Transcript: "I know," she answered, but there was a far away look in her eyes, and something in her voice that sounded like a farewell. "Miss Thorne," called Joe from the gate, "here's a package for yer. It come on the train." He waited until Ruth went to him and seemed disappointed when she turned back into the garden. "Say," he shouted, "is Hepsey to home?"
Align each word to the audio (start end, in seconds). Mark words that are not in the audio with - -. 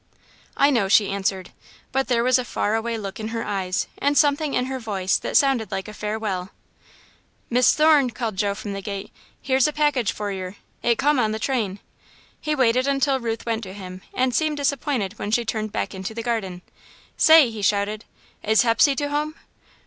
"I 0.57 0.71
know," 0.71 0.87
she 0.87 1.11
answered, 1.11 1.51
but 1.91 2.07
there 2.07 2.23
was 2.23 2.39
a 2.39 2.43
far 2.43 2.73
away 2.73 2.97
look 2.97 3.19
in 3.19 3.27
her 3.27 3.45
eyes, 3.45 3.85
and 3.99 4.17
something 4.17 4.55
in 4.55 4.65
her 4.65 4.79
voice 4.79 5.15
that 5.17 5.37
sounded 5.37 5.69
like 5.71 5.87
a 5.87 5.93
farewell. 5.93 6.49
"Miss 7.51 7.75
Thorne," 7.75 8.09
called 8.09 8.35
Joe 8.35 8.55
from 8.55 8.73
the 8.73 8.81
gate, 8.81 9.11
"here's 9.43 9.67
a 9.67 9.71
package 9.71 10.11
for 10.11 10.31
yer. 10.31 10.55
It 10.81 10.97
come 10.97 11.19
on 11.19 11.33
the 11.33 11.37
train." 11.37 11.77
He 12.39 12.55
waited 12.55 12.87
until 12.87 13.19
Ruth 13.19 13.45
went 13.45 13.61
to 13.61 13.73
him 13.73 14.01
and 14.11 14.33
seemed 14.33 14.57
disappointed 14.57 15.19
when 15.19 15.29
she 15.29 15.45
turned 15.45 15.71
back 15.71 15.93
into 15.93 16.15
the 16.15 16.23
garden. 16.23 16.63
"Say," 17.15 17.51
he 17.51 17.61
shouted, 17.61 18.05
"is 18.41 18.63
Hepsey 18.63 18.95
to 18.95 19.09
home?" 19.11 19.35